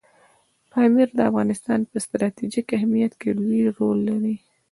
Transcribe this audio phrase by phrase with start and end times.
[0.71, 4.35] پامیر د افغانستان په ستراتیژیک اهمیت کې لوی رول لري.